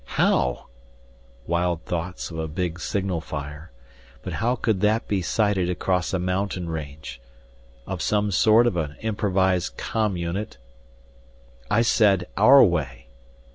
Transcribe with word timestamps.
"How?" 0.17 0.65
Wild 1.45 1.85
thoughts 1.85 2.31
of 2.31 2.39
a 2.39 2.47
big 2.47 2.79
signal 2.79 3.21
fire 3.21 3.71
But 4.23 4.33
how 4.41 4.55
could 4.55 4.81
that 4.81 5.07
be 5.07 5.21
sighted 5.21 5.69
across 5.69 6.11
a 6.11 6.17
mountain 6.17 6.69
range. 6.69 7.21
Of 7.85 8.01
some 8.01 8.31
sort 8.31 8.65
of 8.65 8.75
an 8.77 8.95
improvised 9.01 9.77
com 9.77 10.17
unit 10.17 10.57
"I 11.69 11.83
said 11.83 12.25
our 12.35 12.63
way." 12.63 13.09